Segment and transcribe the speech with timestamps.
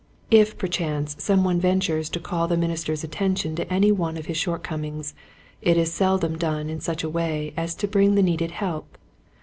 [0.31, 5.13] If, perchance, someone ventures to call the minister's attention to any one of his shortcomings,
[5.61, 8.97] it is seldom done in such a way as to bring the needed help.